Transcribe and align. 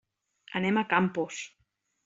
Anem 0.61 0.81
a 0.81 0.85
Campos. 0.95 1.45